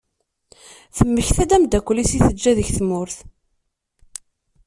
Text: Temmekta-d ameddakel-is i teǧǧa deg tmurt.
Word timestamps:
Temmekta-d 0.97 1.51
ameddakel-is 1.55 2.11
i 2.17 2.19
teǧǧa 2.25 2.51
deg 2.57 2.67
tmurt. 2.77 3.17